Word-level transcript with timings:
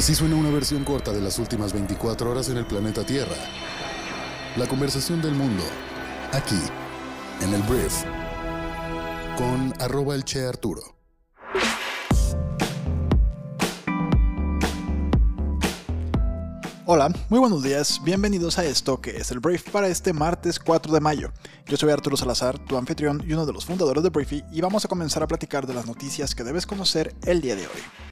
Así 0.00 0.14
suena 0.14 0.34
una 0.34 0.48
versión 0.48 0.82
corta 0.82 1.12
de 1.12 1.20
las 1.20 1.38
últimas 1.38 1.74
24 1.74 2.30
horas 2.30 2.48
en 2.48 2.56
el 2.56 2.64
planeta 2.64 3.04
Tierra. 3.04 3.36
La 4.56 4.66
conversación 4.66 5.20
del 5.20 5.34
mundo, 5.34 5.62
aquí, 6.32 6.58
en 7.42 7.52
el 7.52 7.60
Brief, 7.64 8.04
con 9.36 9.74
arroba 9.78 10.14
el 10.14 10.24
Che 10.24 10.46
Arturo. 10.46 10.80
Hola, 16.86 17.12
muy 17.28 17.38
buenos 17.38 17.62
días, 17.62 18.00
bienvenidos 18.02 18.58
a 18.58 18.64
esto 18.64 19.02
que 19.02 19.18
es 19.18 19.30
el 19.30 19.40
Brief 19.40 19.68
para 19.68 19.88
este 19.88 20.14
martes 20.14 20.58
4 20.58 20.94
de 20.94 21.00
mayo. 21.00 21.30
Yo 21.66 21.76
soy 21.76 21.90
Arturo 21.90 22.16
Salazar, 22.16 22.58
tu 22.58 22.78
anfitrión 22.78 23.22
y 23.28 23.34
uno 23.34 23.44
de 23.44 23.52
los 23.52 23.66
fundadores 23.66 24.02
de 24.02 24.08
Briefy, 24.08 24.44
y 24.50 24.62
vamos 24.62 24.82
a 24.82 24.88
comenzar 24.88 25.22
a 25.22 25.28
platicar 25.28 25.66
de 25.66 25.74
las 25.74 25.86
noticias 25.86 26.34
que 26.34 26.42
debes 26.42 26.64
conocer 26.64 27.14
el 27.26 27.42
día 27.42 27.54
de 27.54 27.66
hoy. 27.66 28.09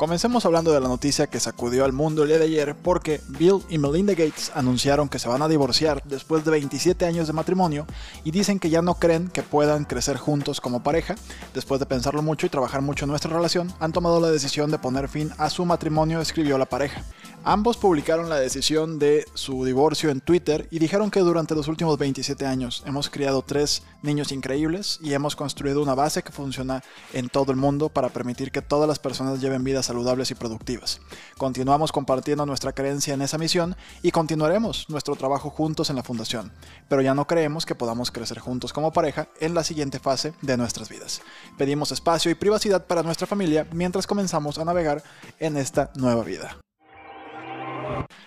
Comencemos 0.00 0.46
hablando 0.46 0.72
de 0.72 0.80
la 0.80 0.88
noticia 0.88 1.26
que 1.26 1.38
sacudió 1.40 1.84
al 1.84 1.92
mundo 1.92 2.22
el 2.22 2.28
día 2.30 2.38
de 2.38 2.46
ayer 2.46 2.74
porque 2.74 3.20
Bill 3.28 3.58
y 3.68 3.76
Melinda 3.76 4.14
Gates 4.14 4.50
anunciaron 4.54 5.10
que 5.10 5.18
se 5.18 5.28
van 5.28 5.42
a 5.42 5.48
divorciar 5.48 6.02
después 6.06 6.42
de 6.42 6.52
27 6.52 7.04
años 7.04 7.26
de 7.26 7.34
matrimonio 7.34 7.86
y 8.24 8.30
dicen 8.30 8.58
que 8.58 8.70
ya 8.70 8.80
no 8.80 8.94
creen 8.94 9.28
que 9.28 9.42
puedan 9.42 9.84
crecer 9.84 10.16
juntos 10.16 10.62
como 10.62 10.82
pareja. 10.82 11.16
Después 11.52 11.80
de 11.80 11.84
pensarlo 11.84 12.22
mucho 12.22 12.46
y 12.46 12.48
trabajar 12.48 12.80
mucho 12.80 13.04
en 13.04 13.10
nuestra 13.10 13.30
relación, 13.30 13.74
han 13.78 13.92
tomado 13.92 14.20
la 14.20 14.30
decisión 14.30 14.70
de 14.70 14.78
poner 14.78 15.06
fin 15.06 15.32
a 15.36 15.50
su 15.50 15.66
matrimonio, 15.66 16.22
escribió 16.22 16.56
la 16.56 16.64
pareja. 16.64 17.04
Ambos 17.44 17.76
publicaron 17.76 18.30
la 18.30 18.40
decisión 18.40 18.98
de 18.98 19.26
su 19.34 19.66
divorcio 19.66 20.08
en 20.08 20.20
Twitter 20.22 20.66
y 20.70 20.78
dijeron 20.78 21.10
que 21.10 21.20
durante 21.20 21.54
los 21.54 21.68
últimos 21.68 21.98
27 21.98 22.46
años 22.46 22.82
hemos 22.86 23.10
criado 23.10 23.42
tres 23.42 23.82
niños 24.02 24.32
increíbles 24.32 24.98
y 25.02 25.12
hemos 25.12 25.36
construido 25.36 25.82
una 25.82 25.94
base 25.94 26.22
que 26.22 26.32
funciona 26.32 26.82
en 27.12 27.28
todo 27.28 27.52
el 27.52 27.58
mundo 27.58 27.90
para 27.90 28.08
permitir 28.08 28.50
que 28.50 28.62
todas 28.62 28.88
las 28.88 28.98
personas 28.98 29.40
lleven 29.40 29.64
vidas 29.64 29.89
saludables 29.90 30.30
y 30.30 30.36
productivas. 30.36 31.00
Continuamos 31.36 31.90
compartiendo 31.90 32.46
nuestra 32.46 32.72
creencia 32.72 33.12
en 33.12 33.22
esa 33.22 33.38
misión 33.38 33.74
y 34.02 34.12
continuaremos 34.12 34.88
nuestro 34.88 35.16
trabajo 35.16 35.50
juntos 35.50 35.90
en 35.90 35.96
la 35.96 36.04
fundación, 36.04 36.52
pero 36.88 37.02
ya 37.02 37.12
no 37.12 37.26
creemos 37.26 37.66
que 37.66 37.74
podamos 37.74 38.12
crecer 38.12 38.38
juntos 38.38 38.72
como 38.72 38.92
pareja 38.92 39.26
en 39.40 39.52
la 39.52 39.64
siguiente 39.64 39.98
fase 39.98 40.32
de 40.42 40.56
nuestras 40.56 40.88
vidas. 40.88 41.22
Pedimos 41.58 41.90
espacio 41.90 42.30
y 42.30 42.36
privacidad 42.36 42.86
para 42.86 43.02
nuestra 43.02 43.26
familia 43.26 43.66
mientras 43.72 44.06
comenzamos 44.06 44.58
a 44.58 44.64
navegar 44.64 45.02
en 45.40 45.56
esta 45.56 45.90
nueva 45.96 46.22
vida. 46.22 46.56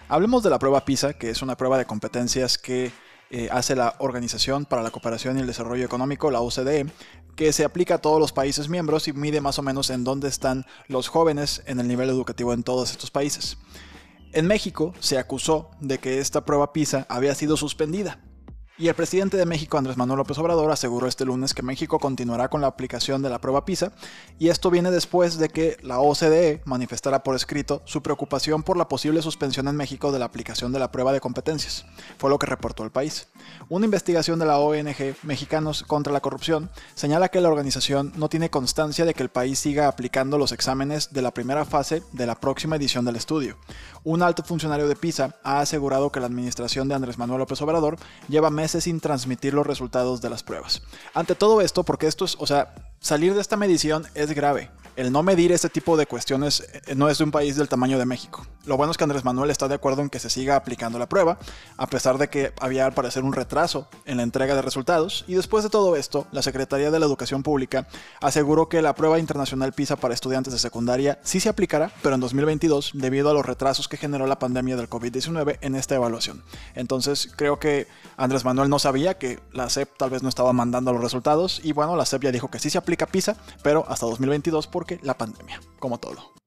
Hablemos 0.10 0.44
de 0.44 0.50
la 0.50 0.60
prueba 0.60 0.84
PISA, 0.84 1.14
que 1.14 1.30
es 1.30 1.42
una 1.42 1.56
prueba 1.56 1.78
de 1.78 1.86
competencias 1.86 2.58
que 2.58 2.92
eh, 3.36 3.50
hace 3.52 3.76
la 3.76 3.96
Organización 3.98 4.66
para 4.66 4.84
la 4.84 4.92
Cooperación 4.92 5.38
y 5.38 5.42
el 5.42 5.48
Desarrollo 5.48 5.84
Económico, 5.84 6.30
la 6.30 6.40
OCDE, 6.40 6.86
que 7.36 7.52
se 7.52 7.66
aplica 7.66 7.96
a 7.96 7.98
todos 7.98 8.20
los 8.20 8.32
países 8.32 8.70
miembros 8.70 9.08
y 9.08 9.14
mide 9.14 9.42
más 9.42 9.58
o 9.58 9.64
menos 9.64 9.90
en 9.90 10.04
dónde 10.04 10.28
están 10.28 10.68
los 10.88 11.08
jóvenes 11.08 11.64
en 11.66 11.80
el 11.80 11.88
nivel 11.88 12.12
educativo 12.12 12.54
en 12.54 12.62
todos 12.62 12.92
estos 12.92 13.10
países. 13.10 13.58
En 14.34 14.46
México 14.46 14.94
se 15.00 15.18
acusó 15.18 15.72
de 15.80 15.98
que 15.98 16.20
esta 16.20 16.46
prueba 16.46 16.74
PISA 16.74 17.08
había 17.10 17.34
sido 17.34 17.58
suspendida 17.58 18.20
y 18.76 18.88
el 18.88 18.96
presidente 18.96 19.38
de 19.38 19.46
México, 19.46 19.78
Andrés 19.78 19.98
Manuel 19.98 20.18
López 20.18 20.38
Obrador, 20.40 20.72
aseguró 20.72 21.08
este 21.08 21.26
lunes 21.26 21.54
que 21.54 21.62
México 21.62 22.00
continuará 22.00 22.50
con 22.50 22.62
la 22.62 22.68
aplicación 22.68 23.22
de 23.22 23.30
la 23.30 23.40
prueba 23.40 23.66
PISA, 23.66 23.92
y 24.40 24.50
esto 24.50 24.72
viene 24.72 24.90
después 24.90 25.38
de 25.38 25.50
que 25.50 25.78
la 25.84 26.00
OCDE 26.00 26.64
manifestara 26.66 27.22
por 27.22 27.36
escrito 27.36 27.84
su 27.86 28.02
preocupación 28.02 28.64
por 28.64 28.76
la 28.76 28.88
posible 28.88 29.22
suspensión 29.22 29.68
en 29.68 29.76
México 29.76 30.12
de 30.12 30.18
la 30.18 30.26
aplicación 30.26 30.72
de 30.72 30.80
la 30.80 30.92
prueba 30.92 31.14
de 31.14 31.20
competencias. 31.20 31.86
Fue 32.18 32.32
lo 32.32 32.40
que 32.40 32.48
reportó 32.48 32.84
el 32.84 32.92
país. 32.92 33.28
Una 33.70 33.86
investigación 33.86 34.40
de 34.40 34.46
la 34.46 34.58
ONG 34.58 35.18
Mexicanos 35.22 35.84
contra 35.84 36.12
la 36.12 36.22
Corrupción 36.22 36.72
señala 36.96 37.30
que 37.30 37.42
la 37.42 37.50
organización 37.50 38.12
no 38.16 38.28
tiene 38.28 38.50
constancia 38.50 39.06
de 39.06 39.14
que 39.14 39.22
el 39.22 39.30
país 39.30 39.60
siga 39.60 39.88
aplicando 39.88 40.40
los 40.40 40.52
exámenes 40.52 41.14
de 41.14 41.22
la 41.22 41.32
primera 41.32 41.66
fase 41.66 42.02
de 42.12 42.26
la 42.26 42.40
próxima 42.40 42.78
edición 42.78 43.06
del 43.06 43.18
estudio. 43.18 43.56
Un 44.04 44.22
alto 44.22 44.44
funcionario 44.44 44.88
de 44.88 44.96
PISA 44.96 45.36
ha 45.44 45.60
asegurado 45.60 46.12
que 46.12 46.20
la 46.20 46.26
administración 46.26 46.88
de 46.88 46.96
Andrés 46.96 47.18
Manuel 47.18 47.40
López 47.40 47.62
Obrador 47.62 47.98
lleva 48.28 48.50
sin 48.68 49.00
transmitir 49.00 49.54
los 49.54 49.66
resultados 49.66 50.22
de 50.22 50.30
las 50.30 50.44
pruebas. 50.44 50.82
Ante 51.14 51.36
todo 51.36 51.62
esto, 51.62 51.84
porque 51.84 52.08
esto 52.08 52.26
es, 52.26 52.36
o 52.40 52.48
sea, 52.48 52.74
salir 53.00 53.34
de 53.34 53.42
esta 53.42 53.58
medición 53.58 54.06
es 54.16 54.32
grave 54.32 54.70
el 54.96 55.12
no 55.12 55.24
medir 55.24 55.52
este 55.52 55.70
tipo 55.70 55.98
de 55.98 56.06
cuestiones 56.06 56.62
eh, 56.88 56.96
no 56.96 57.10
es 57.10 57.18
de 57.18 57.24
un 57.24 57.32
país 57.32 57.56
del 57.56 57.68
tamaño 57.68 57.98
de 57.98 58.06
México. 58.06 58.46
Lo 58.66 58.78
bueno 58.78 58.92
es 58.92 58.98
que 58.98 59.04
Andrés 59.04 59.26
Manuel 59.26 59.52
está 59.52 59.68
de 59.68 59.76
acuerdo 59.76 60.02
en 60.02 60.10
que 60.10 60.20
se 60.20 60.30
siga 60.30 60.56
aplicando 60.56 60.98
la 60.98 61.10
prueba, 61.10 61.38
a 61.76 61.88
pesar 61.88 62.18
de 62.18 62.30
que 62.30 62.54
había 62.62 62.86
al 62.86 62.94
parecer 62.94 63.24
un 63.24 63.34
retraso 63.34 63.90
en 64.06 64.18
la 64.18 64.24
entrega 64.24 64.56
de 64.56 64.62
resultados, 64.62 65.26
y 65.28 65.34
después 65.34 65.66
de 65.66 65.70
todo 65.70 65.98
esto, 65.98 66.28
la 66.32 66.42
Secretaría 66.42 66.90
de 66.90 66.98
la 66.98 67.06
Educación 67.06 67.44
Pública 67.44 67.88
aseguró 68.22 68.70
que 68.70 68.82
la 68.82 68.96
prueba 68.96 69.20
internacional 69.20 69.74
PISA 69.74 69.98
para 69.98 70.14
estudiantes 70.14 70.54
de 70.54 70.60
secundaria 70.60 71.20
sí 71.24 71.42
se 71.42 71.50
aplicará, 71.50 71.92
pero 72.02 72.16
en 72.16 72.22
2022, 72.22 72.92
debido 72.94 73.30
a 73.30 73.34
los 73.34 73.46
retrasos 73.46 73.90
que 73.90 73.98
generó 73.98 74.28
la 74.28 74.40
pandemia 74.40 74.78
del 74.78 74.90
COVID-19 74.90 75.58
en 75.60 75.76
esta 75.76 75.96
evaluación. 75.96 76.42
Entonces, 76.74 77.30
creo 77.36 77.60
que 77.60 77.88
Andrés 78.16 78.46
Manuel 78.46 78.70
no 78.70 78.80
sabía 78.80 79.18
que 79.18 79.42
la 79.52 79.70
SEP 79.70 79.90
tal 79.98 80.10
vez 80.10 80.24
no 80.24 80.30
estaba 80.30 80.54
mandando 80.54 80.94
los 80.94 81.02
resultados, 81.02 81.60
y 81.64 81.74
bueno, 81.74 81.98
la 81.98 82.06
SEP 82.06 82.24
ya 82.24 82.32
dijo 82.32 82.50
que 82.50 82.60
sí 82.60 82.70
se 82.70 82.78
aplica 82.78 83.08
PISA, 83.08 83.36
pero 83.62 83.86
hasta 83.90 84.06
2022 84.06 84.68
por 84.68 84.86
la 85.04 85.18
pandemia, 85.18 85.60
como 85.80 85.98
todo. 85.98 86.43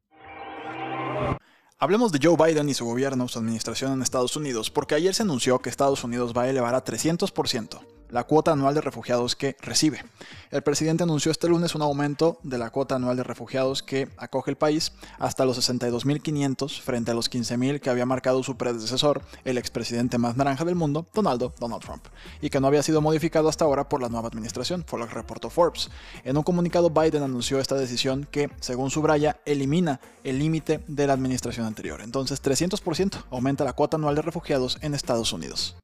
Hablemos 1.79 2.11
de 2.11 2.21
Joe 2.23 2.39
Biden 2.43 2.71
y 2.71 2.75
su 2.75 2.87
gobierno, 2.87 3.29
su 3.29 3.39
administración 3.39 3.93
en 3.93 4.01
Estados 4.01 4.35
Unidos, 4.35 4.71
porque 4.71 4.95
ayer 4.95 5.15
se 5.15 5.25
anunció 5.25 5.59
que 5.59 5.69
Estados 5.69 6.05
Unidos 6.05 6.33
va 6.35 6.45
a 6.45 6.49
elevar 6.49 6.75
a 6.75 6.83
300% 6.83 7.96
la 8.17 8.25
cuota 8.25 8.53
anual 8.53 8.75
de 8.75 8.81
refugiados 8.81 9.37
que 9.37 9.59
recibe. 9.61 10.03
El 10.51 10.63
presidente 10.63 11.03
anunció 11.03 11.31
este 11.31 11.49
lunes 11.49 11.75
un 11.75 11.83
aumento 11.83 12.39
de 12.45 12.57
la 12.57 12.71
cuota 12.71 12.95
anual 12.95 13.15
de 13.19 13.23
refugiados 13.23 13.83
que 13.83 14.09
acoge 14.17 14.51
el 14.51 14.57
país 14.57 14.93
hasta 15.19 15.45
los 15.45 15.59
62.500 15.59 16.81
frente 16.81 17.11
a 17.11 17.15
los 17.15 17.31
15.000 17.31 17.79
que 17.79 17.91
había 17.91 18.07
marcado 18.07 18.43
su 18.43 18.57
predecesor, 18.57 19.21
el 19.45 19.59
expresidente 19.59 20.17
más 20.17 20.35
naranja 20.35 20.65
del 20.65 20.77
mundo, 20.77 21.05
Donaldo 21.13 21.53
Donald 21.61 21.83
Trump, 21.83 22.07
y 22.41 22.49
que 22.49 22.59
no 22.59 22.69
había 22.69 22.83
sido 22.83 23.03
modificado 23.03 23.51
hasta 23.51 23.67
ahora 23.67 23.87
por 23.91 24.01
la 24.01 24.09
nueva 24.09 24.29
administración, 24.29 24.83
fue 24.87 24.99
lo 24.99 25.07
que 25.07 25.13
reportó 25.13 25.51
Forbes. 25.51 25.91
En 26.25 26.39
un 26.39 26.43
comunicado, 26.43 26.89
Biden 26.89 27.23
anunció 27.23 27.61
esta 27.61 27.75
decisión 27.75 28.27
que, 28.31 28.49
según 28.61 28.91
subraya, 28.91 29.41
elimina 29.45 30.01
el 30.25 30.39
límite 30.39 30.81
de 30.89 31.07
la 31.07 31.13
administración 31.13 31.67
anterior. 31.67 32.01
Entonces, 32.01 32.43
300% 32.43 33.25
aumenta 33.31 33.63
la 33.63 33.75
cuota 33.75 33.99
anual 33.99 34.15
de 34.15 34.23
refugiados 34.23 34.79
en 34.81 34.95
Estados 34.95 35.35
Unidos. 35.35 35.77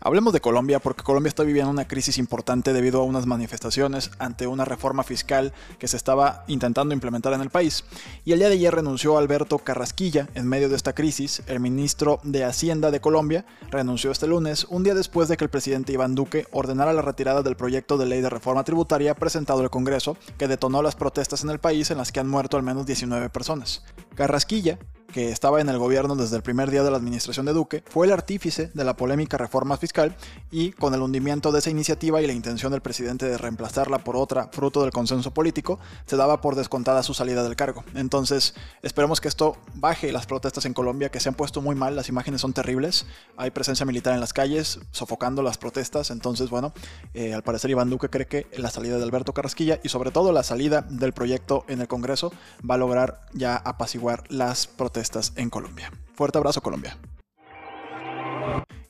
Hablemos 0.00 0.32
de 0.32 0.40
Colombia 0.40 0.78
porque 0.78 1.02
Colombia 1.02 1.28
está 1.28 1.42
viviendo 1.42 1.70
una 1.70 1.88
crisis 1.88 2.18
importante 2.18 2.72
debido 2.72 3.00
a 3.00 3.04
unas 3.04 3.26
manifestaciones 3.26 4.10
ante 4.18 4.46
una 4.46 4.64
reforma 4.64 5.02
fiscal 5.02 5.52
que 5.78 5.88
se 5.88 5.96
estaba 5.96 6.44
intentando 6.48 6.94
implementar 6.94 7.32
en 7.32 7.40
el 7.40 7.50
país. 7.50 7.84
Y 8.24 8.32
el 8.32 8.38
día 8.38 8.48
de 8.48 8.54
ayer 8.54 8.74
renunció 8.74 9.16
Alberto 9.16 9.58
Carrasquilla 9.58 10.28
en 10.34 10.46
medio 10.46 10.68
de 10.68 10.76
esta 10.76 10.94
crisis. 10.94 11.42
El 11.46 11.60
ministro 11.60 12.20
de 12.22 12.44
Hacienda 12.44 12.90
de 12.90 13.00
Colombia 13.00 13.46
renunció 13.70 14.10
este 14.10 14.26
lunes, 14.26 14.66
un 14.68 14.82
día 14.82 14.94
después 14.94 15.28
de 15.28 15.36
que 15.36 15.44
el 15.44 15.50
presidente 15.50 15.92
Iván 15.92 16.14
Duque 16.14 16.46
ordenara 16.52 16.92
la 16.92 17.02
retirada 17.02 17.42
del 17.42 17.56
proyecto 17.56 17.96
de 17.96 18.06
ley 18.06 18.20
de 18.20 18.30
reforma 18.30 18.64
tributaria 18.64 19.14
presentado 19.14 19.60
al 19.60 19.70
Congreso, 19.70 20.16
que 20.38 20.48
detonó 20.48 20.82
las 20.82 20.96
protestas 20.96 21.42
en 21.42 21.50
el 21.50 21.58
país 21.58 21.90
en 21.90 21.98
las 21.98 22.12
que 22.12 22.20
han 22.20 22.28
muerto 22.28 22.56
al 22.56 22.62
menos 22.62 22.86
19 22.86 23.30
personas. 23.30 23.82
Carrasquilla 24.14 24.78
que 25.12 25.30
estaba 25.30 25.60
en 25.60 25.68
el 25.68 25.78
gobierno 25.78 26.16
desde 26.16 26.36
el 26.36 26.42
primer 26.42 26.70
día 26.70 26.82
de 26.82 26.90
la 26.90 26.96
administración 26.96 27.46
de 27.46 27.52
Duque, 27.52 27.84
fue 27.88 28.06
el 28.06 28.12
artífice 28.12 28.70
de 28.74 28.84
la 28.84 28.96
polémica 28.96 29.38
reforma 29.38 29.76
fiscal 29.76 30.16
y 30.50 30.72
con 30.72 30.94
el 30.94 31.02
hundimiento 31.02 31.52
de 31.52 31.60
esa 31.60 31.70
iniciativa 31.70 32.20
y 32.20 32.26
la 32.26 32.32
intención 32.32 32.72
del 32.72 32.80
presidente 32.80 33.26
de 33.26 33.38
reemplazarla 33.38 33.98
por 33.98 34.16
otra 34.16 34.48
fruto 34.52 34.82
del 34.82 34.90
consenso 34.90 35.32
político, 35.32 35.78
se 36.06 36.16
daba 36.16 36.40
por 36.40 36.54
descontada 36.54 37.02
su 37.02 37.14
salida 37.14 37.42
del 37.42 37.56
cargo. 37.56 37.84
Entonces, 37.94 38.54
esperemos 38.82 39.20
que 39.20 39.28
esto 39.28 39.56
baje 39.74 40.12
las 40.12 40.26
protestas 40.26 40.64
en 40.64 40.74
Colombia, 40.74 41.10
que 41.10 41.20
se 41.20 41.28
han 41.28 41.34
puesto 41.34 41.60
muy 41.62 41.74
mal, 41.74 41.96
las 41.96 42.08
imágenes 42.08 42.40
son 42.40 42.52
terribles, 42.52 43.06
hay 43.36 43.50
presencia 43.50 43.86
militar 43.86 44.14
en 44.14 44.20
las 44.20 44.32
calles, 44.32 44.80
sofocando 44.90 45.42
las 45.42 45.58
protestas, 45.58 46.10
entonces, 46.10 46.50
bueno, 46.50 46.72
eh, 47.14 47.34
al 47.34 47.42
parecer 47.42 47.70
Iván 47.70 47.90
Duque 47.90 48.08
cree 48.08 48.26
que 48.26 48.46
la 48.56 48.70
salida 48.70 48.96
de 48.98 49.04
Alberto 49.04 49.32
Carrasquilla 49.32 49.80
y 49.82 49.88
sobre 49.88 50.10
todo 50.10 50.32
la 50.32 50.42
salida 50.42 50.82
del 50.82 51.12
proyecto 51.12 51.64
en 51.68 51.80
el 51.80 51.88
Congreso 51.88 52.32
va 52.68 52.74
a 52.74 52.78
lograr 52.78 53.20
ya 53.32 53.56
apaciguar 53.56 54.24
las 54.28 54.66
protestas 54.66 54.95
protestas 54.96 55.34
en 55.36 55.50
Colombia. 55.50 55.92
Fuerte 56.14 56.38
abrazo 56.38 56.62
Colombia. 56.62 56.96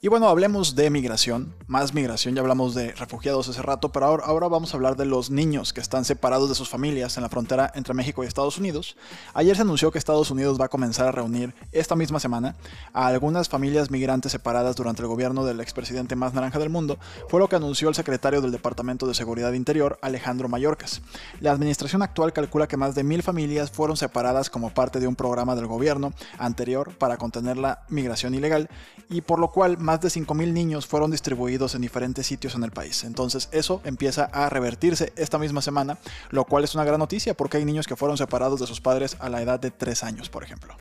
Y 0.02 0.08
bueno, 0.08 0.28
hablemos 0.28 0.75
de 0.75 0.90
migración, 0.90 1.54
más 1.66 1.94
migración, 1.94 2.34
ya 2.34 2.43
hablamos 2.43 2.75
de 2.75 2.93
refugiados 2.93 3.48
hace 3.48 3.62
rato, 3.62 3.93
pero 3.93 4.04
ahora, 4.04 4.25
ahora, 4.26 4.46
vamos 4.46 4.72
a 4.72 4.76
hablar 4.76 4.94
de 4.94 5.06
los 5.06 5.31
niños 5.31 5.72
que 5.72 5.81
están 5.81 6.04
separados 6.04 6.50
de 6.50 6.54
sus 6.54 6.69
familias 6.69 7.16
en 7.16 7.22
la 7.22 7.31
frontera 7.31 7.72
entre 7.75 7.94
México 7.94 8.22
y 8.22 8.26
Estados 8.26 8.58
Unidos. 8.58 8.94
Ayer 9.32 9.56
se 9.56 9.62
anunció 9.62 9.90
que 9.90 9.98
Estados 9.98 10.31
Unidos 10.31 10.60
va 10.60 10.66
a 10.66 10.69
comenzar 10.69 11.08
a 11.08 11.12
reunir 11.12 11.54
esta 11.72 11.96
misma 11.96 12.20
semana 12.20 12.56
a 12.93 13.06
algunas 13.06 13.48
familias 13.48 13.90
migrantes 13.90 14.32
separadas 14.32 14.76
durante 14.76 15.00
el 15.00 15.08
gobierno 15.08 15.46
del 15.46 15.60
expresidente 15.60 16.14
más 16.14 16.34
naranja 16.34 16.58
del 16.58 16.69
mundo, 16.69 16.98
fue 17.31 17.40
lo 17.40 17.48
que 17.48 17.56
anunció 17.56 17.88
el 17.88 17.94
secretario 17.94 18.43
del 18.43 18.52
Departamento 18.52 19.06
de 19.06 19.14
Seguridad 19.14 19.54
Interior, 19.54 19.98
Alejandro 20.02 20.50
Mayorkas. 20.50 21.00
La 21.40 21.52
administración 21.52 22.02
actual 22.02 22.34
calcula 22.34 22.69
que 22.69 22.76
más 22.76 22.94
de 22.94 23.02
mil 23.02 23.22
familias 23.22 23.70
fueron 23.70 23.96
separadas 23.96 24.50
como 24.50 24.75
parte 24.75 25.00
de 25.00 25.08
un 25.08 25.16
programa 25.16 25.56
del 25.56 25.66
gobierno 25.66 26.12
anterior 26.37 26.93
para 26.98 27.16
contener 27.16 27.56
la 27.56 27.87
migración 27.88 28.34
ilegal 28.34 28.69
y 29.08 29.22
por 29.22 29.38
lo 29.38 29.50
cual 29.50 29.78
más 29.86 30.00
de 30.00 30.08
5.000 30.08 30.52
niños 30.52 30.86
fueron 30.86 31.10
distribuidos 31.10 31.74
en 31.74 31.80
diferentes 31.80 32.26
sitios 32.26 32.54
en 32.56 32.64
el 32.64 32.72
país. 32.72 33.04
Entonces 33.04 33.48
eso 33.52 33.80
empieza 33.84 34.24
a 34.24 34.50
revertirse 34.50 35.12
esta 35.16 35.38
misma 35.38 35.62
semana, 35.62 35.96
lo 36.30 36.44
cual 36.44 36.64
es 36.64 36.74
una 36.74 36.84
gran 36.84 36.98
noticia 36.98 37.34
porque 37.34 37.56
hay 37.56 37.64
niños 37.64 37.86
que 37.86 37.96
fueron 37.96 38.18
separados 38.18 38.60
de 38.60 38.66
sus 38.66 38.80
padres 38.80 39.16
a 39.20 39.30
la 39.30 39.40
edad 39.40 39.60
de 39.60 39.70
3 39.70 40.02
años, 40.02 40.28
por 40.28 40.42
ejemplo. 40.42 40.76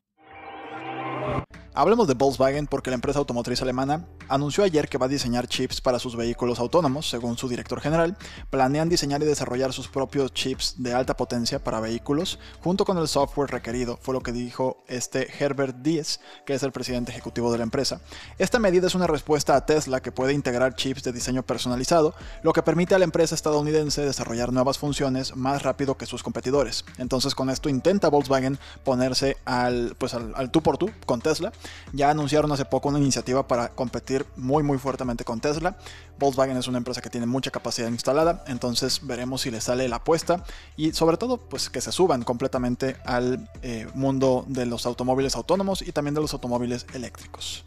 Hablemos 1.78 2.08
de 2.08 2.14
Volkswagen 2.14 2.68
porque 2.68 2.90
la 2.90 2.96
empresa 2.96 3.20
automotriz 3.20 3.62
alemana 3.62 4.08
anunció 4.30 4.64
ayer 4.64 4.88
que 4.88 4.98
va 4.98 5.08
a 5.08 5.10
diseñar 5.10 5.46
chips 5.46 5.82
para 5.82 6.00
sus 6.00 6.16
vehículos 6.16 6.60
autónomos, 6.60 7.10
según 7.10 7.38
su 7.38 7.50
director 7.50 7.82
general. 7.82 8.16
Planean 8.50 8.88
diseñar 8.88 9.22
y 9.22 9.26
desarrollar 9.26 9.74
sus 9.74 9.90
propios 9.90 10.34
chips 10.34 10.76
de 10.78 10.94
alta 10.94 11.18
potencia 11.18 11.62
para 11.62 11.82
vehículos, 11.82 12.40
junto 12.64 12.86
con 12.86 12.98
el 12.98 13.10
software 13.10 13.52
requerido, 13.52 14.00
fue 14.02 14.14
lo 14.14 14.22
que 14.22 14.32
dijo 14.32 14.86
este 14.88 15.28
Herbert 15.38 15.76
Diess, 15.82 16.22
que 16.46 16.54
es 16.54 16.64
el 16.64 16.72
presidente 16.72 17.12
ejecutivo 17.12 17.52
de 17.52 17.58
la 17.58 17.66
empresa. 17.66 18.00
Esta 18.38 18.58
medida 18.58 18.88
es 18.88 18.96
una 18.96 19.08
respuesta 19.08 19.58
a 19.58 19.66
Tesla 19.66 20.02
que 20.02 20.14
puede 20.14 20.32
integrar 20.32 20.78
chips 20.78 21.04
de 21.04 21.12
diseño 21.12 21.44
personalizado, 21.44 22.16
lo 22.42 22.54
que 22.54 22.64
permite 22.64 22.96
a 22.96 23.00
la 23.00 23.04
empresa 23.04 23.36
estadounidense 23.36 24.02
desarrollar 24.02 24.54
nuevas 24.54 24.78
funciones 24.78 25.36
más 25.36 25.64
rápido 25.64 25.98
que 25.98 26.06
sus 26.06 26.24
competidores. 26.24 26.86
Entonces 27.00 27.36
con 27.36 27.50
esto 27.50 27.68
intenta 27.68 28.08
Volkswagen 28.08 28.60
ponerse 28.86 29.36
al, 29.44 29.96
pues 29.98 30.14
al, 30.14 30.32
al 30.38 30.52
tú 30.52 30.64
por 30.64 30.78
tú 30.78 30.90
con 31.06 31.20
Tesla 31.20 31.52
ya 31.94 32.10
anunciaron 32.10 32.52
hace 32.52 32.66
poco 32.66 32.90
una 32.90 33.00
iniciativa 33.00 33.48
para 33.48 33.70
competir 33.70 34.26
muy 34.36 34.64
muy 34.64 34.78
fuertemente 34.78 35.24
con 35.24 35.40
Tesla. 35.42 35.78
Volkswagen 36.18 36.58
es 36.58 36.68
una 36.68 36.78
empresa 36.78 37.02
que 37.02 37.10
tiene 37.10 37.26
mucha 37.26 37.52
capacidad 37.52 37.90
instalada, 37.90 38.44
entonces 38.48 39.02
veremos 39.04 39.42
si 39.42 39.52
le 39.52 39.62
sale 39.62 39.88
la 39.88 39.98
apuesta 39.98 40.44
y 40.78 40.94
sobre 40.94 41.18
todo 41.18 41.38
pues 41.38 41.70
que 41.70 41.82
se 41.82 41.92
suban 41.92 42.24
completamente 42.24 42.98
al 43.06 43.50
eh, 43.62 43.88
mundo 43.94 44.46
de 44.48 44.66
los 44.66 44.86
automóviles 44.86 45.36
autónomos 45.36 45.82
y 45.82 45.92
también 45.92 46.16
de 46.16 46.22
los 46.22 46.34
automóviles 46.34 46.86
eléctricos. 46.94 47.66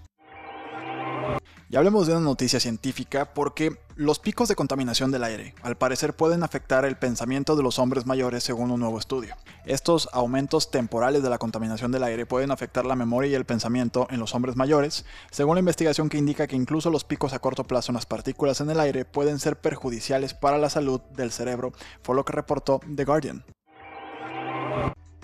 Y 1.70 1.76
hablemos 1.76 2.06
de 2.06 2.14
una 2.14 2.22
noticia 2.22 2.60
científica 2.60 3.34
porque 3.34 3.78
los 3.94 4.18
picos 4.18 4.48
de 4.48 4.54
contaminación 4.54 5.10
del 5.10 5.24
aire 5.24 5.54
al 5.62 5.76
parecer 5.76 6.16
pueden 6.16 6.42
afectar 6.42 6.86
el 6.86 6.96
pensamiento 6.96 7.56
de 7.56 7.62
los 7.62 7.78
hombres 7.78 8.06
mayores 8.06 8.42
según 8.42 8.70
un 8.70 8.80
nuevo 8.80 8.98
estudio. 8.98 9.34
Estos 9.66 10.08
aumentos 10.12 10.70
temporales 10.70 11.22
de 11.22 11.28
la 11.28 11.36
contaminación 11.36 11.92
del 11.92 12.04
aire 12.04 12.24
pueden 12.24 12.50
afectar 12.50 12.86
la 12.86 12.96
memoria 12.96 13.30
y 13.30 13.34
el 13.34 13.44
pensamiento 13.44 14.06
en 14.10 14.18
los 14.18 14.34
hombres 14.34 14.56
mayores, 14.56 15.04
según 15.30 15.56
la 15.56 15.60
investigación 15.60 16.08
que 16.08 16.16
indica 16.16 16.46
que 16.46 16.56
incluso 16.56 16.90
los 16.90 17.04
picos 17.04 17.34
a 17.34 17.38
corto 17.38 17.64
plazo 17.64 17.92
en 17.92 17.96
las 17.96 18.06
partículas 18.06 18.62
en 18.62 18.70
el 18.70 18.80
aire 18.80 19.04
pueden 19.04 19.38
ser 19.38 19.60
perjudiciales 19.60 20.32
para 20.32 20.56
la 20.56 20.70
salud 20.70 21.00
del 21.16 21.32
cerebro, 21.32 21.72
fue 22.02 22.14
lo 22.14 22.24
que 22.24 22.32
reportó 22.32 22.80
The 22.94 23.04
Guardian. 23.04 23.44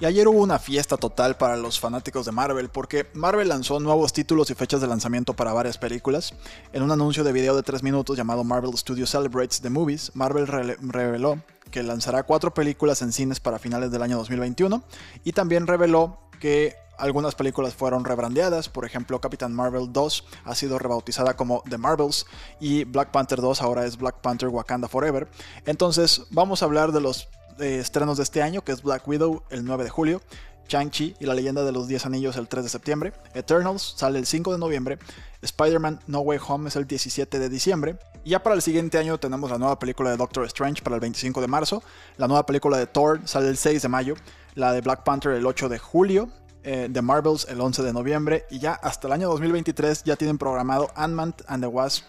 Y 0.00 0.06
ayer 0.06 0.26
hubo 0.26 0.40
una 0.42 0.58
fiesta 0.58 0.96
total 0.96 1.36
para 1.36 1.56
los 1.56 1.78
fanáticos 1.78 2.26
de 2.26 2.32
Marvel 2.32 2.68
porque 2.68 3.06
Marvel 3.14 3.48
lanzó 3.48 3.78
nuevos 3.78 4.12
títulos 4.12 4.50
y 4.50 4.54
fechas 4.54 4.80
de 4.80 4.88
lanzamiento 4.88 5.34
para 5.34 5.52
varias 5.52 5.78
películas. 5.78 6.34
En 6.72 6.82
un 6.82 6.90
anuncio 6.90 7.22
de 7.22 7.32
video 7.32 7.54
de 7.54 7.62
3 7.62 7.84
minutos 7.84 8.16
llamado 8.16 8.42
Marvel 8.42 8.76
Studios 8.76 9.10
Celebrates 9.10 9.60
the 9.60 9.70
Movies, 9.70 10.10
Marvel 10.14 10.48
reveló 10.48 11.38
que 11.70 11.84
lanzará 11.84 12.24
cuatro 12.24 12.52
películas 12.52 13.02
en 13.02 13.12
cines 13.12 13.38
para 13.38 13.60
finales 13.60 13.92
del 13.92 14.02
año 14.02 14.16
2021 14.16 14.82
y 15.22 15.32
también 15.32 15.68
reveló 15.68 16.18
que 16.40 16.74
algunas 16.98 17.36
películas 17.36 17.74
fueron 17.74 18.04
rebrandeadas, 18.04 18.68
por 18.68 18.84
ejemplo 18.84 19.20
Captain 19.20 19.52
Marvel 19.52 19.92
2 19.92 20.24
ha 20.44 20.54
sido 20.56 20.78
rebautizada 20.78 21.36
como 21.36 21.62
The 21.68 21.78
Marvels 21.78 22.26
y 22.60 22.84
Black 22.84 23.12
Panther 23.12 23.40
2 23.40 23.62
ahora 23.62 23.86
es 23.86 23.96
Black 23.96 24.20
Panther 24.20 24.48
Wakanda 24.48 24.88
Forever. 24.88 25.28
Entonces 25.66 26.22
vamos 26.30 26.62
a 26.62 26.64
hablar 26.64 26.90
de 26.92 27.00
los 27.00 27.28
estrenos 27.58 28.16
de 28.16 28.22
este 28.22 28.42
año, 28.42 28.62
que 28.62 28.72
es 28.72 28.82
Black 28.82 29.06
Widow 29.06 29.42
el 29.50 29.64
9 29.64 29.84
de 29.84 29.90
julio, 29.90 30.20
Shang-Chi 30.68 31.16
y 31.20 31.26
la 31.26 31.34
leyenda 31.34 31.64
de 31.64 31.72
los 31.72 31.88
10 31.88 32.06
anillos 32.06 32.36
el 32.36 32.48
3 32.48 32.64
de 32.64 32.70
septiembre, 32.70 33.12
Eternals 33.34 33.94
sale 33.96 34.18
el 34.18 34.26
5 34.26 34.52
de 34.52 34.58
noviembre, 34.58 34.98
Spider-Man 35.42 36.00
No 36.06 36.20
Way 36.20 36.38
Home 36.48 36.68
es 36.68 36.76
el 36.76 36.86
17 36.86 37.38
de 37.38 37.48
diciembre, 37.48 37.96
y 38.24 38.30
ya 38.30 38.42
para 38.42 38.54
el 38.54 38.62
siguiente 38.62 38.98
año 38.98 39.18
tenemos 39.18 39.50
la 39.50 39.58
nueva 39.58 39.78
película 39.78 40.10
de 40.10 40.16
Doctor 40.16 40.44
Strange 40.46 40.82
para 40.82 40.96
el 40.96 41.00
25 41.00 41.40
de 41.40 41.48
marzo, 41.48 41.82
la 42.16 42.28
nueva 42.28 42.46
película 42.46 42.78
de 42.78 42.86
Thor 42.86 43.20
sale 43.24 43.48
el 43.48 43.56
6 43.56 43.82
de 43.82 43.88
mayo, 43.88 44.14
la 44.54 44.72
de 44.72 44.80
Black 44.80 45.04
Panther 45.04 45.32
el 45.32 45.46
8 45.46 45.68
de 45.68 45.78
julio, 45.78 46.28
eh, 46.62 46.88
The 46.90 47.02
Marvels 47.02 47.46
el 47.50 47.60
11 47.60 47.82
de 47.82 47.92
noviembre, 47.92 48.46
y 48.50 48.58
ya 48.58 48.72
hasta 48.72 49.06
el 49.06 49.12
año 49.12 49.28
2023 49.28 50.04
ya 50.04 50.16
tienen 50.16 50.38
programado 50.38 50.90
Ant-Man 50.94 51.34
and 51.46 51.62
the 51.62 51.68
Wasp 51.68 52.04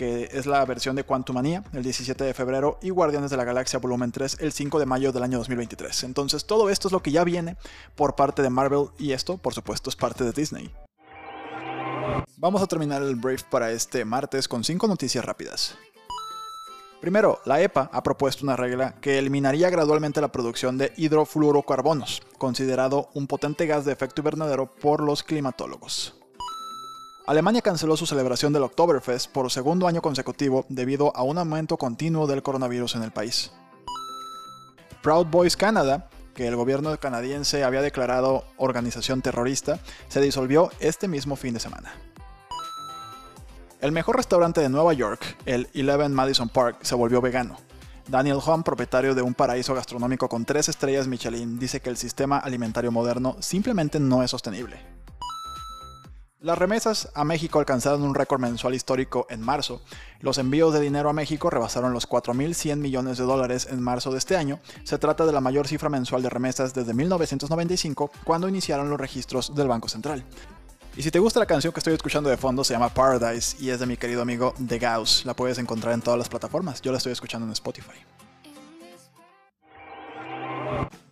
que 0.00 0.30
es 0.32 0.46
la 0.46 0.64
versión 0.64 0.96
de 0.96 1.04
Quantumania, 1.04 1.62
el 1.74 1.82
17 1.82 2.24
de 2.24 2.32
febrero, 2.32 2.78
y 2.80 2.88
Guardianes 2.88 3.30
de 3.30 3.36
la 3.36 3.44
Galaxia 3.44 3.80
Volumen 3.80 4.10
3, 4.10 4.38
el 4.40 4.50
5 4.50 4.78
de 4.78 4.86
mayo 4.86 5.12
del 5.12 5.22
año 5.22 5.36
2023. 5.36 6.04
Entonces 6.04 6.46
todo 6.46 6.70
esto 6.70 6.88
es 6.88 6.92
lo 6.92 7.02
que 7.02 7.12
ya 7.12 7.22
viene 7.22 7.58
por 7.96 8.16
parte 8.16 8.40
de 8.40 8.48
Marvel 8.48 8.86
y 8.98 9.12
esto, 9.12 9.36
por 9.36 9.52
supuesto, 9.52 9.90
es 9.90 9.96
parte 9.96 10.24
de 10.24 10.32
Disney. 10.32 10.72
Vamos 12.38 12.62
a 12.62 12.66
terminar 12.66 13.02
el 13.02 13.14
brief 13.14 13.42
para 13.42 13.72
este 13.72 14.06
martes 14.06 14.48
con 14.48 14.64
5 14.64 14.88
noticias 14.88 15.22
rápidas. 15.22 15.76
Primero, 17.02 17.40
la 17.44 17.60
EPA 17.60 17.90
ha 17.92 18.02
propuesto 18.02 18.42
una 18.42 18.56
regla 18.56 18.94
que 19.02 19.18
eliminaría 19.18 19.68
gradualmente 19.68 20.22
la 20.22 20.32
producción 20.32 20.78
de 20.78 20.94
hidrofluorocarbonos, 20.96 22.22
considerado 22.38 23.10
un 23.12 23.26
potente 23.26 23.66
gas 23.66 23.84
de 23.84 23.92
efecto 23.92 24.22
invernadero 24.22 24.74
por 24.76 25.02
los 25.02 25.22
climatólogos. 25.22 26.19
Alemania 27.30 27.62
canceló 27.62 27.96
su 27.96 28.06
celebración 28.06 28.52
del 28.52 28.64
Oktoberfest 28.64 29.30
por 29.30 29.52
segundo 29.52 29.86
año 29.86 30.02
consecutivo 30.02 30.66
debido 30.68 31.16
a 31.16 31.22
un 31.22 31.38
aumento 31.38 31.76
continuo 31.76 32.26
del 32.26 32.42
coronavirus 32.42 32.96
en 32.96 33.04
el 33.04 33.12
país. 33.12 33.52
Proud 35.00 35.26
Boys 35.26 35.56
Canada, 35.56 36.10
que 36.34 36.48
el 36.48 36.56
gobierno 36.56 36.98
canadiense 36.98 37.62
había 37.62 37.82
declarado 37.82 38.42
organización 38.56 39.22
terrorista, 39.22 39.78
se 40.08 40.20
disolvió 40.20 40.72
este 40.80 41.06
mismo 41.06 41.36
fin 41.36 41.54
de 41.54 41.60
semana. 41.60 41.92
El 43.80 43.92
mejor 43.92 44.16
restaurante 44.16 44.60
de 44.60 44.68
Nueva 44.68 44.92
York, 44.92 45.36
el 45.46 45.68
Eleven 45.72 46.12
Madison 46.12 46.48
Park, 46.48 46.78
se 46.82 46.96
volvió 46.96 47.20
vegano. 47.20 47.58
Daniel 48.08 48.38
Hom, 48.44 48.64
propietario 48.64 49.14
de 49.14 49.22
un 49.22 49.34
paraíso 49.34 49.72
gastronómico 49.72 50.28
con 50.28 50.44
tres 50.44 50.68
estrellas 50.68 51.06
Michelin, 51.06 51.60
dice 51.60 51.78
que 51.78 51.90
el 51.90 51.96
sistema 51.96 52.38
alimentario 52.38 52.90
moderno 52.90 53.36
simplemente 53.38 54.00
no 54.00 54.24
es 54.24 54.32
sostenible. 54.32 54.99
Las 56.42 56.56
remesas 56.56 57.10
a 57.14 57.22
México 57.22 57.58
alcanzaron 57.58 58.02
un 58.02 58.14
récord 58.14 58.40
mensual 58.40 58.74
histórico 58.74 59.26
en 59.28 59.42
marzo. 59.42 59.82
Los 60.20 60.38
envíos 60.38 60.72
de 60.72 60.80
dinero 60.80 61.10
a 61.10 61.12
México 61.12 61.50
rebasaron 61.50 61.92
los 61.92 62.08
4.100 62.08 62.76
millones 62.76 63.18
de 63.18 63.24
dólares 63.24 63.68
en 63.70 63.82
marzo 63.82 64.10
de 64.10 64.16
este 64.16 64.38
año. 64.38 64.58
Se 64.82 64.96
trata 64.96 65.26
de 65.26 65.32
la 65.32 65.42
mayor 65.42 65.68
cifra 65.68 65.90
mensual 65.90 66.22
de 66.22 66.30
remesas 66.30 66.72
desde 66.72 66.94
1995, 66.94 68.10
cuando 68.24 68.48
iniciaron 68.48 68.88
los 68.88 68.98
registros 68.98 69.54
del 69.54 69.68
Banco 69.68 69.90
Central. 69.90 70.24
Y 70.96 71.02
si 71.02 71.10
te 71.10 71.18
gusta 71.18 71.40
la 71.40 71.46
canción 71.46 71.74
que 71.74 71.80
estoy 71.80 71.92
escuchando 71.92 72.30
de 72.30 72.38
fondo, 72.38 72.64
se 72.64 72.72
llama 72.72 72.88
Paradise 72.88 73.62
y 73.62 73.68
es 73.68 73.78
de 73.78 73.84
mi 73.84 73.98
querido 73.98 74.22
amigo 74.22 74.54
The 74.66 74.78
Gauss. 74.78 75.26
La 75.26 75.34
puedes 75.34 75.58
encontrar 75.58 75.92
en 75.92 76.00
todas 76.00 76.16
las 76.16 76.30
plataformas. 76.30 76.80
Yo 76.80 76.90
la 76.90 76.96
estoy 76.96 77.12
escuchando 77.12 77.46
en 77.46 77.52
Spotify. 77.52 78.00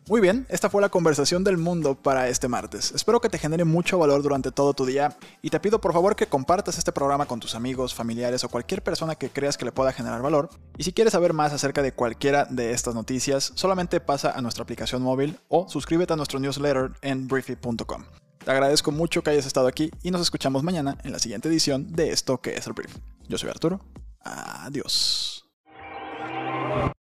Muy 0.08 0.22
bien, 0.22 0.46
esta 0.48 0.70
fue 0.70 0.80
la 0.80 0.88
conversación 0.88 1.44
del 1.44 1.58
mundo 1.58 1.94
para 1.94 2.28
este 2.28 2.48
martes. 2.48 2.92
Espero 2.92 3.20
que 3.20 3.28
te 3.28 3.36
genere 3.36 3.64
mucho 3.64 3.98
valor 3.98 4.22
durante 4.22 4.50
todo 4.50 4.72
tu 4.72 4.86
día 4.86 5.18
y 5.42 5.50
te 5.50 5.60
pido 5.60 5.82
por 5.82 5.92
favor 5.92 6.16
que 6.16 6.26
compartas 6.26 6.78
este 6.78 6.92
programa 6.92 7.26
con 7.26 7.40
tus 7.40 7.54
amigos, 7.54 7.94
familiares 7.94 8.42
o 8.42 8.48
cualquier 8.48 8.82
persona 8.82 9.16
que 9.16 9.28
creas 9.28 9.58
que 9.58 9.66
le 9.66 9.72
pueda 9.72 9.92
generar 9.92 10.22
valor. 10.22 10.48
Y 10.78 10.84
si 10.84 10.94
quieres 10.94 11.12
saber 11.12 11.34
más 11.34 11.52
acerca 11.52 11.82
de 11.82 11.92
cualquiera 11.92 12.46
de 12.46 12.72
estas 12.72 12.94
noticias, 12.94 13.52
solamente 13.54 14.00
pasa 14.00 14.30
a 14.30 14.40
nuestra 14.40 14.62
aplicación 14.62 15.02
móvil 15.02 15.38
o 15.48 15.68
suscríbete 15.68 16.14
a 16.14 16.16
nuestro 16.16 16.40
newsletter 16.40 16.92
en 17.02 17.28
briefy.com. 17.28 18.04
Te 18.42 18.50
agradezco 18.50 18.90
mucho 18.90 19.22
que 19.22 19.28
hayas 19.28 19.44
estado 19.44 19.66
aquí 19.66 19.90
y 20.02 20.10
nos 20.10 20.22
escuchamos 20.22 20.62
mañana 20.62 20.96
en 21.04 21.12
la 21.12 21.18
siguiente 21.18 21.50
edición 21.50 21.92
de 21.92 22.12
esto 22.12 22.40
que 22.40 22.54
es 22.54 22.66
el 22.66 22.72
Brief. 22.72 22.96
Yo 23.28 23.36
soy 23.36 23.50
Arturo. 23.50 23.80
Adiós. 24.22 25.44